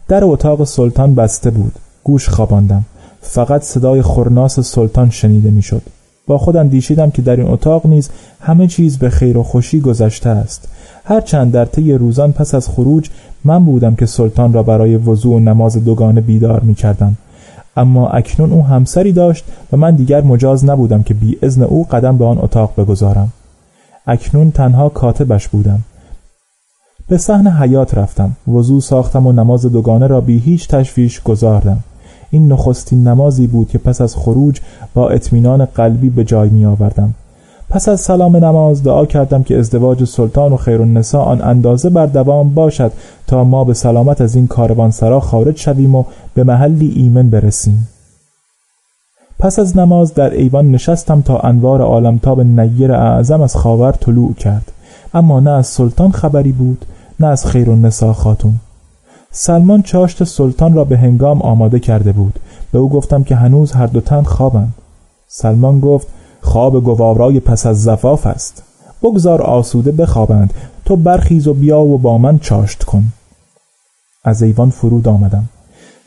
در 0.08 0.24
اتاق 0.24 0.64
سلطان 0.64 1.16
بسته 1.16 1.50
بود. 1.50 1.74
گوش 2.04 2.30
خواباندم. 2.30 2.86
فقط 3.22 3.62
صدای 3.62 4.02
خورناس 4.02 4.60
سلطان 4.60 5.10
شنیده 5.10 5.52
می‌شد. 5.52 5.82
با 6.28 6.38
خود 6.38 6.58
اندیشیدم 6.58 7.12
که 7.12 7.22
در 7.22 7.36
این 7.36 7.48
اتاق 7.48 7.86
نیز 7.86 8.10
همه 8.42 8.68
چیز 8.68 8.98
به 8.98 9.10
خیر 9.10 9.38
و 9.38 9.44
خوشی 9.44 9.82
گذشته 9.82 10.30
است. 10.30 10.68
هرچند 11.06 11.52
در 11.52 11.66
طی 11.66 11.94
روزان 11.94 12.32
پس 12.32 12.56
از 12.56 12.70
خروج 12.70 13.10
من 13.44 13.66
بودم 13.66 13.96
که 13.96 14.06
سلطان 14.06 14.54
را 14.54 14.64
برای 14.64 14.98
وضوع 14.98 15.36
و 15.36 15.40
نماز 15.40 15.84
دوگانه 15.84 16.22
بیدار 16.22 16.60
می 16.60 16.76
کردم. 16.76 17.18
اما 17.78 18.10
اکنون 18.10 18.52
او 18.52 18.66
همسری 18.66 19.12
داشت 19.12 19.46
و 19.72 19.78
من 19.78 19.96
دیگر 19.96 20.22
مجاز 20.22 20.66
نبودم 20.66 21.04
که 21.04 21.14
بی 21.14 21.38
ازن 21.42 21.64
او 21.64 21.88
قدم 21.92 22.18
به 22.18 22.26
آن 22.26 22.38
اتاق 22.38 22.74
بگذارم. 22.78 23.32
اکنون 24.08 24.52
تنها 24.52 24.90
کاتبش 24.90 25.48
بودم. 25.48 25.80
به 27.08 27.18
صحن 27.18 27.48
حیات 27.48 27.98
رفتم. 27.98 28.32
وضوع 28.48 28.82
ساختم 28.82 29.28
و 29.28 29.32
نماز 29.32 29.66
دوگانه 29.66 30.08
را 30.08 30.22
بی 30.22 30.38
هیچ 30.38 30.68
تشویش 30.68 31.22
گذاردم. 31.22 31.80
این 32.32 32.52
نخستین 32.52 33.08
نمازی 33.08 33.48
بود 33.48 33.70
که 33.70 33.78
پس 33.78 34.02
از 34.02 34.16
خروج 34.16 34.60
با 34.94 35.10
اطمینان 35.10 35.66
قلبی 35.66 36.10
به 36.10 36.24
جای 36.24 36.50
می 36.50 36.66
آوردم 36.66 37.14
پس 37.74 37.90
از 37.90 38.02
سلام 38.02 38.38
نماز 38.38 38.84
دعا 38.84 39.06
کردم 39.06 39.44
که 39.44 39.60
ازدواج 39.60 40.04
سلطان 40.04 40.54
و 40.54 40.58
خیر 40.58 40.82
النساء 40.82 41.26
آن 41.26 41.42
اندازه 41.42 41.90
بر 41.90 42.06
دوام 42.06 42.54
باشد 42.54 42.92
تا 43.28 43.44
ما 43.44 43.64
به 43.64 43.74
سلامت 43.74 44.22
از 44.22 44.36
این 44.36 44.48
کاروانسرا 44.48 45.20
خارج 45.20 45.60
شویم 45.60 45.96
و 45.96 46.04
به 46.34 46.44
محلی 46.44 46.88
ایمن 46.88 47.30
برسیم. 47.30 47.88
پس 49.40 49.60
از 49.60 49.78
نماز 49.78 50.14
در 50.14 50.34
ایوان 50.34 50.72
نشستم 50.72 51.22
تا 51.22 51.40
انوار 51.40 51.82
عالمتاب 51.82 52.42
نیر 52.42 52.92
اعظم 52.92 53.42
از 53.42 53.56
خاور 53.56 53.92
طلوع 53.92 54.34
کرد. 54.34 54.72
اما 55.14 55.40
نه 55.40 55.52
از 55.52 55.68
سلطان 55.68 56.12
خبری 56.12 56.52
بود 56.52 56.86
نه 57.20 57.28
از 57.28 57.46
خیر 57.46 57.72
النساء 57.72 58.14
خاتون. 58.14 58.54
سلمان 59.32 59.82
چاشت 59.82 60.24
سلطان 60.24 60.74
را 60.74 60.84
به 60.84 60.98
هنگام 60.98 61.42
آماده 61.42 61.80
کرده 61.80 62.12
بود. 62.12 62.40
به 62.72 62.80
او 62.80 62.90
گفتم 62.90 63.24
که 63.24 63.36
هنوز 63.36 63.72
هر 63.72 63.88
دو 63.88 64.02
تن 64.02 64.24
خوابند. 64.24 64.74
سلمان 65.28 65.80
گفت 65.80 66.08
خواب 66.44 66.84
گوارای 66.84 67.40
پس 67.40 67.66
از 67.66 67.84
زفاف 67.84 68.28
است. 68.28 68.64
بگذار 69.04 69.42
آسوده 69.42 69.92
بخوابند. 69.92 70.54
تو 70.86 70.96
برخیز 70.96 71.48
و 71.48 71.54
بیا 71.54 71.82
و 71.82 71.98
با 71.98 72.18
من 72.18 72.40
چاشت 72.40 72.84
کن. 72.84 73.04
از 74.24 74.44
ایوان 74.44 74.70
فرود 74.70 75.08
آمدم. 75.08 75.50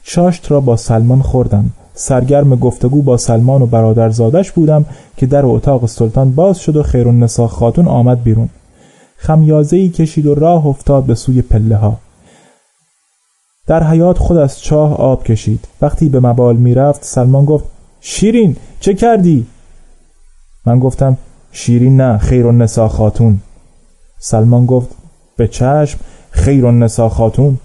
چاشت 0.02 0.50
را 0.50 0.60
با 0.60 0.76
سلمان 0.76 1.22
خوردم. 1.22 1.70
سرگرم 1.94 2.56
گفتگو 2.56 3.02
با 3.02 3.16
سلمان 3.16 3.62
و 3.62 3.66
برادرزادش 3.66 4.52
بودم 4.52 4.84
که 5.16 5.26
در 5.26 5.46
اتاق 5.46 5.86
سلطان 5.86 6.30
باز 6.30 6.58
شد 6.58 6.76
و 6.76 6.82
خیرالنسا 6.82 7.46
خاتون 7.46 7.88
آمد 7.88 8.22
بیرون. 8.22 8.48
خمیازه 9.16 9.88
کشید 9.88 10.26
و 10.26 10.34
راه 10.34 10.66
افتاد 10.66 11.04
به 11.04 11.14
سوی 11.14 11.42
پله 11.42 11.76
ها. 11.76 11.96
در 13.66 13.82
حیات 13.82 14.18
خود 14.18 14.36
از 14.36 14.60
چاه 14.60 14.96
آب 14.96 15.24
کشید. 15.24 15.68
وقتی 15.82 16.08
به 16.08 16.20
مبال 16.20 16.56
می‌رفت 16.56 17.04
سلمان 17.04 17.44
گفت 17.44 17.64
شیرین 18.00 18.56
چه 18.80 18.94
کردی؟ 18.94 19.46
من 20.66 20.78
گفتم 20.78 21.16
شیرین 21.52 21.96
نه 21.96 22.18
خیر 22.18 22.46
النسا 22.46 22.88
خاتون. 22.88 23.40
سلمان 24.18 24.66
گفت 24.66 24.88
به 25.36 25.48
چشم 25.48 25.98
خیر 26.30 26.66
النسا 26.66 27.08
خاتون. 27.08 27.58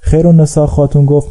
خیر 0.00 0.26
النسا 0.26 0.66
خاتون 0.66 1.06
گفت 1.06 1.28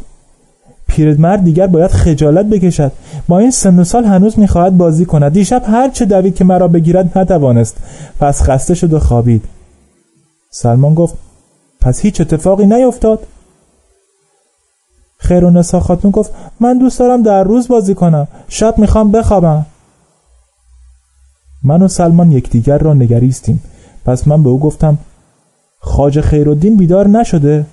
پیرمرد 0.88 1.44
دیگر 1.44 1.68
باید 1.68 1.92
خجالت 1.92 2.46
بکشد. 2.46 2.92
با 3.28 3.40
این 3.40 3.52
سن 3.52 3.80
و 3.80 3.84
سال 3.84 4.06
هنوز 4.06 4.40
می‌خواهد 4.40 4.78
بازی 4.78 5.06
کند. 5.06 5.34
دیشب 5.34 5.64
هر 5.68 5.90
چه 5.90 6.06
دوید 6.06 6.36
که 6.36 6.44
مرا 6.44 6.68
بگیرد 6.68 7.18
نتوانست. 7.18 7.78
پس 8.20 8.42
خسته 8.42 8.74
شد 8.74 8.94
و 8.94 9.00
خوابید. 9.00 9.46
سلمان 10.50 10.94
گفت 10.94 11.16
پس 11.82 12.00
هیچ 12.00 12.22
اتفاقی 12.22 12.66
نیفتاد. 12.66 13.20
خیر 15.18 15.46
و 15.46 15.62
خاتون 15.64 16.12
گفت 16.12 16.32
من 16.60 16.78
دوست 16.78 17.00
دارم 17.00 17.24
در 17.24 17.44
روز 17.44 17.68
بازی 17.68 17.96
کنم. 17.96 18.28
شب 18.48 18.78
می‌خوام 18.78 19.12
بخوابم. 19.12 19.66
من 21.66 21.82
و 21.82 21.88
سلمان 21.88 22.32
یکدیگر 22.32 22.78
را 22.78 22.94
نگریستیم. 22.94 23.64
پس 24.06 24.28
من 24.28 24.44
به 24.44 24.50
او 24.50 24.60
گفتم 24.60 24.98
خاج 25.80 26.22
خیرالدین 26.22 26.78
بیدار 26.78 27.08
نشده؟ 27.08 27.66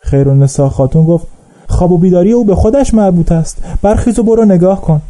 خیر 0.00 0.28
و 0.28 0.68
خاتون 0.68 1.04
گفت 1.04 1.26
خواب 1.68 1.92
و 1.92 1.98
بیداری 1.98 2.32
او 2.32 2.44
به 2.44 2.54
خودش 2.54 2.94
مربوط 2.94 3.32
است. 3.32 3.62
برخیز 3.82 4.18
و 4.18 4.22
برو 4.22 4.44
نگاه 4.44 4.80
کن. 4.80 5.02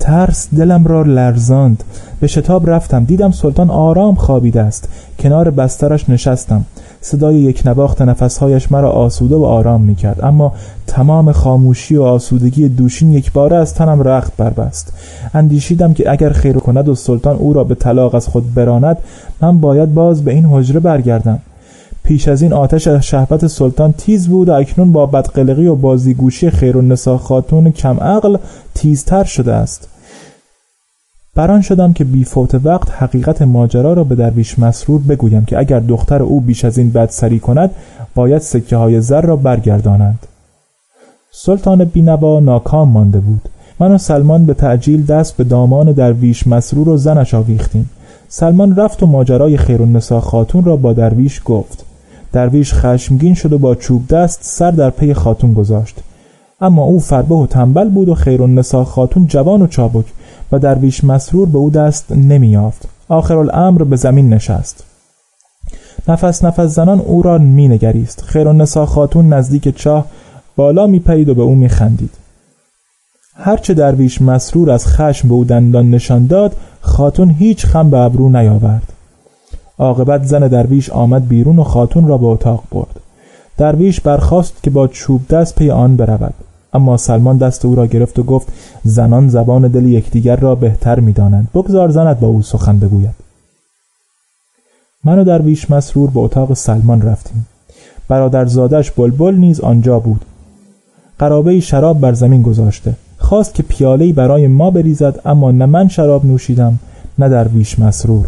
ترس 0.00 0.48
دلم 0.54 0.86
را 0.86 1.02
لرزاند. 1.02 1.84
به 2.20 2.26
شتاب 2.26 2.70
رفتم. 2.70 3.04
دیدم 3.04 3.30
سلطان 3.30 3.70
آرام 3.70 4.14
خوابیده 4.14 4.60
است. 4.60 4.88
کنار 5.18 5.50
بسترش 5.50 6.08
نشستم. 6.08 6.64
صدای 7.00 7.36
یک 7.36 7.62
نواخت 7.64 8.02
نفسهایش 8.02 8.72
مرا 8.72 8.90
آسوده 8.90 9.36
و 9.36 9.44
آرام 9.44 9.82
می 9.82 9.94
کرد 9.94 10.24
اما 10.24 10.52
تمام 10.86 11.32
خاموشی 11.32 11.96
و 11.96 12.02
آسودگی 12.02 12.68
دوشین 12.68 13.12
یک 13.12 13.32
باره 13.32 13.56
از 13.56 13.74
تنم 13.74 14.02
رخت 14.02 14.36
بربست. 14.36 14.92
اندیشیدم 15.34 15.94
که 15.94 16.10
اگر 16.10 16.30
خیر 16.30 16.56
کند 16.56 16.88
و 16.88 16.94
سلطان 16.94 17.36
او 17.36 17.52
را 17.52 17.64
به 17.64 17.74
طلاق 17.74 18.14
از 18.14 18.28
خود 18.28 18.54
براند 18.54 18.98
من 19.40 19.60
باید 19.60 19.94
باز 19.94 20.24
به 20.24 20.32
این 20.32 20.44
حجره 20.44 20.80
برگردم. 20.80 21.38
پیش 22.04 22.28
از 22.28 22.42
این 22.42 22.52
آتش 22.52 22.88
شهبت 22.88 23.46
سلطان 23.46 23.92
تیز 23.92 24.28
بود 24.28 24.48
و 24.48 24.52
اکنون 24.52 24.92
با 24.92 25.06
بدقلقی 25.06 25.66
و 25.66 25.74
بازیگوشی 25.74 26.50
خیر 26.50 26.76
و 26.76 27.18
خاتون 27.18 27.70
کم 27.70 28.00
عقل 28.00 28.36
تیزتر 28.74 29.24
شده 29.24 29.52
است. 29.52 29.88
بران 31.40 31.60
شدم 31.60 31.92
که 31.92 32.04
بی 32.04 32.24
فوت 32.24 32.54
وقت 32.64 32.90
حقیقت 32.90 33.42
ماجرا 33.42 33.92
را 33.92 34.04
به 34.04 34.14
درویش 34.14 34.58
مسرور 34.58 35.00
بگویم 35.00 35.44
که 35.44 35.58
اگر 35.58 35.80
دختر 35.80 36.22
او 36.22 36.40
بیش 36.40 36.64
از 36.64 36.78
این 36.78 36.90
بد 36.90 37.10
سری 37.10 37.38
کند 37.38 37.70
باید 38.14 38.42
سکه 38.42 38.76
های 38.76 39.00
زر 39.00 39.20
را 39.20 39.36
برگردانند. 39.36 40.18
سلطان 41.32 41.84
بینوا 41.84 42.40
ناکام 42.40 42.88
مانده 42.88 43.20
بود. 43.20 43.48
من 43.78 43.92
و 43.92 43.98
سلمان 43.98 44.46
به 44.46 44.54
تعجیل 44.54 45.06
دست 45.06 45.36
به 45.36 45.44
دامان 45.44 45.92
درویش 45.92 46.46
مسرور 46.46 46.88
و 46.88 46.96
زنش 46.96 47.34
آویختیم. 47.34 47.90
سلمان 48.28 48.76
رفت 48.76 49.02
و 49.02 49.06
ماجرای 49.06 49.56
خیرالنسا 49.56 50.20
خاتون 50.20 50.64
را 50.64 50.76
با 50.76 50.92
درویش 50.92 51.42
گفت. 51.44 51.84
درویش 52.32 52.74
خشمگین 52.74 53.34
شد 53.34 53.52
و 53.52 53.58
با 53.58 53.74
چوب 53.74 54.08
دست 54.08 54.38
سر 54.42 54.70
در 54.70 54.90
پی 54.90 55.14
خاتون 55.14 55.54
گذاشت. 55.54 55.96
اما 56.60 56.82
او 56.82 57.00
فربه 57.00 57.34
و 57.34 57.46
تنبل 57.46 57.88
بود 57.88 58.08
و 58.08 58.14
خیر 58.14 58.42
النسا 58.42 58.84
خاتون 58.84 59.26
جوان 59.26 59.62
و 59.62 59.66
چابک. 59.66 60.04
و 60.52 60.58
درویش 60.58 61.04
مسرور 61.04 61.48
به 61.48 61.58
او 61.58 61.70
دست 61.70 62.12
نمیافت 62.12 62.88
آخر 63.08 63.36
الامر 63.36 63.82
به 63.82 63.96
زمین 63.96 64.28
نشست. 64.28 64.84
نفس 66.08 66.44
نفس 66.44 66.74
زنان 66.74 67.00
او 67.00 67.22
را 67.22 67.38
می 67.38 67.68
نگریست 67.68 68.22
خیر 68.22 68.48
النسا 68.48 68.86
خاتون 68.86 69.32
نزدیک 69.32 69.76
چاه 69.76 70.06
بالا 70.56 70.86
می 70.86 70.98
پرید 70.98 71.28
و 71.28 71.34
به 71.34 71.42
او 71.42 71.54
می 71.54 71.68
خندید 71.68 72.10
هرچه 73.34 73.74
درویش 73.74 74.22
مسرور 74.22 74.70
از 74.70 74.86
خشم 74.86 75.28
به 75.28 75.34
او 75.34 75.44
دندان 75.44 75.90
نشان 75.90 76.26
داد 76.26 76.56
خاتون 76.80 77.30
هیچ 77.30 77.66
خم 77.66 77.90
به 77.90 77.98
ابرو 77.98 78.28
نیاورد. 78.28 78.92
عاقبت 79.78 80.24
زن 80.24 80.48
درویش 80.48 80.90
آمد 80.90 81.28
بیرون 81.28 81.58
و 81.58 81.64
خاتون 81.64 82.08
را 82.08 82.18
به 82.18 82.26
اتاق 82.26 82.64
برد. 82.72 83.00
درویش 83.56 84.00
برخواست 84.00 84.62
که 84.62 84.70
با 84.70 84.88
چوب 84.88 85.28
دست 85.28 85.54
پی 85.54 85.70
آن 85.70 85.96
برود. 85.96 86.34
اما 86.72 86.96
سلمان 86.96 87.38
دست 87.38 87.64
او 87.64 87.74
را 87.74 87.86
گرفت 87.86 88.18
و 88.18 88.22
گفت 88.22 88.48
زنان 88.84 89.28
زبان 89.28 89.68
دل 89.68 89.84
یکدیگر 89.84 90.36
را 90.36 90.54
بهتر 90.54 91.00
می‌دانند. 91.00 91.48
بگذار 91.54 91.90
زنت 91.90 92.20
با 92.20 92.28
او 92.28 92.42
سخن 92.42 92.78
بگوید. 92.78 93.14
من 95.04 95.18
و 95.18 95.24
درویش 95.24 95.70
مسرور 95.70 96.10
به 96.10 96.20
اتاق 96.20 96.54
سلمان 96.54 97.02
رفتیم. 97.02 97.46
برادر 98.08 98.46
زادش 98.46 98.90
بلبل 98.90 99.34
نیز 99.34 99.60
آنجا 99.60 99.98
بود. 99.98 100.24
قرابه 101.18 101.60
شراب 101.60 102.00
بر 102.00 102.12
زمین 102.12 102.42
گذاشته. 102.42 102.94
خواست 103.18 103.54
که 103.54 103.62
پیاله‌ای 103.62 104.12
برای 104.12 104.46
ما 104.46 104.70
بریزد 104.70 105.20
اما 105.24 105.50
نه 105.50 105.66
من 105.66 105.88
شراب 105.88 106.26
نوشیدم 106.26 106.78
نه 107.18 107.28
درویش 107.28 107.78
مسرور. 107.78 108.26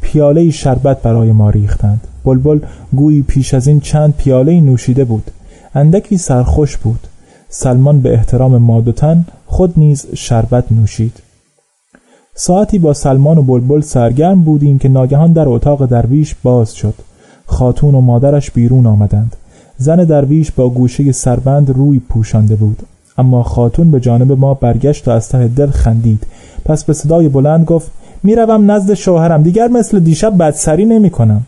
پیاله 0.00 0.50
شربت 0.50 1.02
برای 1.02 1.32
ما 1.32 1.50
ریختند. 1.50 2.00
بلبل 2.24 2.60
گویی 2.92 3.22
پیش 3.22 3.54
از 3.54 3.66
این 3.66 3.80
چند 3.80 4.14
پیاله 4.16 4.60
نوشیده 4.60 5.04
بود. 5.04 5.30
اندکی 5.74 6.18
سرخوش 6.18 6.76
بود. 6.76 7.00
سلمان 7.50 8.00
به 8.00 8.12
احترام 8.12 8.56
مادوتن 8.56 9.24
خود 9.46 9.72
نیز 9.76 10.06
شربت 10.14 10.72
نوشید. 10.72 11.12
ساعتی 12.34 12.78
با 12.78 12.94
سلمان 12.94 13.38
و 13.38 13.42
بلبل 13.42 13.80
سرگرم 13.80 14.42
بودیم 14.42 14.78
که 14.78 14.88
ناگهان 14.88 15.32
در 15.32 15.48
اتاق 15.48 15.86
درویش 15.86 16.34
باز 16.42 16.74
شد. 16.74 16.94
خاتون 17.46 17.94
و 17.94 18.00
مادرش 18.00 18.50
بیرون 18.50 18.86
آمدند. 18.86 19.36
زن 19.78 20.04
درویش 20.04 20.52
با 20.52 20.68
گوشه 20.68 21.12
سربند 21.12 21.70
روی 21.70 21.98
پوشانده 21.98 22.56
بود. 22.56 22.82
اما 23.18 23.42
خاتون 23.42 23.90
به 23.90 24.00
جانب 24.00 24.32
ما 24.32 24.54
برگشت 24.54 25.08
و 25.08 25.10
از 25.10 25.28
ته 25.28 25.48
دل 25.48 25.70
خندید. 25.70 26.26
پس 26.64 26.84
به 26.84 26.92
صدای 26.92 27.28
بلند 27.28 27.64
گفت 27.64 27.90
می‌روم 28.22 28.70
نزد 28.70 28.94
شوهرم 28.94 29.42
دیگر 29.42 29.68
مثل 29.68 30.00
دیشب 30.00 30.38
بدسری 30.38 30.84
نمی 30.84 31.10
کنم 31.10 31.46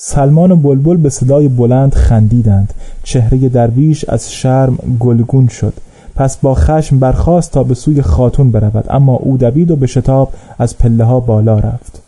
سلمان 0.00 0.50
و 0.50 0.56
بلبل 0.56 0.96
به 0.96 1.08
صدای 1.08 1.48
بلند 1.48 1.94
خندیدند. 1.94 2.74
چهره 3.02 3.48
درویش 3.48 4.04
از 4.08 4.32
شرم 4.32 4.78
گلگون 5.00 5.48
شد. 5.48 5.72
پس 6.14 6.36
با 6.36 6.54
خشم 6.54 6.98
برخاست 6.98 7.52
تا 7.52 7.62
به 7.62 7.74
سوی 7.74 8.02
خاتون 8.02 8.50
برود. 8.50 8.84
اما 8.90 9.14
او 9.14 9.36
دوید 9.36 9.70
و 9.70 9.76
به 9.76 9.86
شتاب 9.86 10.32
از 10.58 10.78
پله 10.78 11.04
ها 11.04 11.20
بالا 11.20 11.58
رفت. 11.58 12.02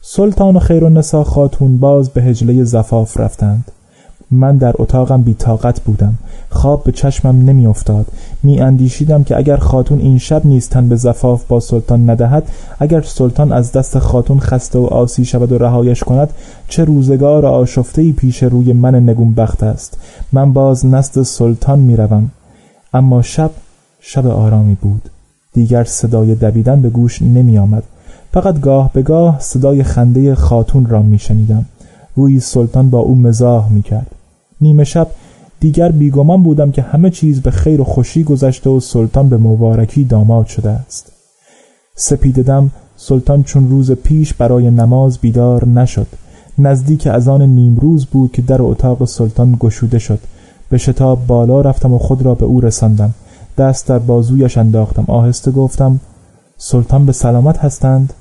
سلطان 0.00 0.56
و 0.56 0.58
خیر 0.58 0.88
نسا 0.88 1.24
خاتون 1.24 1.78
باز 1.78 2.10
به 2.10 2.22
هجله 2.22 2.64
زفاف 2.64 3.20
رفتند. 3.20 3.64
من 4.30 4.56
در 4.56 4.74
اتاقم 4.78 5.22
بی 5.22 5.34
طاقت 5.34 5.80
بودم. 5.80 6.14
خواب 6.50 6.84
به 6.84 6.92
چشمم 6.92 7.44
نمی 7.44 7.66
افتاد 7.66 8.06
می 8.42 8.60
اندیشیدم 8.60 9.24
که 9.24 9.36
اگر 9.36 9.56
خاتون 9.56 9.98
این 9.98 10.18
شب 10.18 10.46
نیستن 10.46 10.88
به 10.88 10.96
زفاف 10.96 11.44
با 11.44 11.60
سلطان 11.60 12.10
ندهد 12.10 12.48
اگر 12.78 13.00
سلطان 13.00 13.52
از 13.52 13.72
دست 13.72 13.98
خاتون 13.98 14.40
خسته 14.40 14.78
و 14.78 14.84
آسی 14.84 15.24
شود 15.24 15.52
و 15.52 15.58
رهایش 15.58 16.04
کند 16.04 16.30
چه 16.68 16.84
روزگار 16.84 17.46
آشفته 17.46 18.12
پیش 18.12 18.42
روی 18.42 18.72
من 18.72 18.94
نگون 18.94 19.34
بخت 19.34 19.62
است. 19.62 19.98
من 20.32 20.52
باز 20.52 20.86
نست 20.86 21.22
سلطان 21.22 21.78
می 21.78 21.96
روم. 21.96 22.30
اما 22.94 23.22
شب 23.22 23.50
شب 24.00 24.26
آرامی 24.26 24.74
بود. 24.74 25.10
دیگر 25.52 25.84
صدای 25.84 26.34
دویدن 26.34 26.82
به 26.82 26.90
گوش 26.90 27.22
نمی 27.22 27.58
آمد 27.58 27.82
فقط 28.32 28.60
گاه 28.60 28.90
به 28.92 29.02
گاه 29.02 29.40
صدای 29.40 29.82
خنده 29.82 30.34
خاتون 30.34 30.86
را 30.86 31.02
می 31.02 31.18
شنیدم 31.18 31.64
گویی 32.16 32.40
سلطان 32.40 32.90
با 32.90 32.98
او 32.98 33.14
مزاح 33.14 33.72
می 33.72 33.82
کرد 33.82 34.06
نیمه 34.60 34.84
شب 34.84 35.06
دیگر 35.60 35.92
بیگمان 35.92 36.42
بودم 36.42 36.70
که 36.70 36.82
همه 36.82 37.10
چیز 37.10 37.40
به 37.40 37.50
خیر 37.50 37.80
و 37.80 37.84
خوشی 37.84 38.24
گذشته 38.24 38.70
و 38.70 38.80
سلطان 38.80 39.28
به 39.28 39.36
مبارکی 39.36 40.04
داماد 40.04 40.46
شده 40.46 40.70
است. 40.70 41.12
سپیددم 41.94 42.70
سلطان 42.96 43.42
چون 43.42 43.70
روز 43.70 43.92
پیش 43.92 44.34
برای 44.34 44.70
نماز 44.70 45.18
بیدار 45.18 45.68
نشد. 45.68 46.06
نزدیک 46.58 47.06
از 47.06 47.28
آن 47.28 47.42
نیمروز 47.42 48.06
بود 48.06 48.32
که 48.32 48.42
در 48.42 48.62
اتاق 48.62 49.04
سلطان 49.04 49.56
گشوده 49.60 49.98
شد. 49.98 50.18
به 50.70 50.78
شتاب 50.78 51.26
بالا 51.26 51.60
رفتم 51.60 51.94
و 51.94 51.98
خود 51.98 52.22
را 52.22 52.34
به 52.34 52.44
او 52.44 52.60
رساندم. 52.60 53.14
دست 53.58 53.88
در 53.88 53.98
بازویش 53.98 54.58
انداختم. 54.58 55.04
آهسته 55.08 55.50
گفتم 55.50 56.00
سلطان 56.58 57.06
به 57.06 57.12
سلامت 57.12 57.58
هستند؟ 57.58 58.12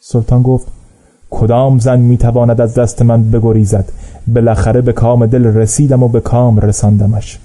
سلطان 0.00 0.42
گفت 0.42 0.66
کدام 1.30 1.78
زن 1.78 2.00
می‌تواند 2.00 2.60
از 2.60 2.74
دست 2.74 3.02
من 3.02 3.30
بگریزد؟ 3.30 3.84
بالاخره 4.26 4.80
به 4.80 4.92
کام 4.92 5.26
دل 5.26 5.44
رسیدم 5.44 6.02
و 6.02 6.08
به 6.08 6.20
کام 6.20 6.58
رساندمش. 6.58 7.38